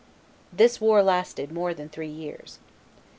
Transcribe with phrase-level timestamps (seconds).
[0.51, 2.57] This war lasted more than three years.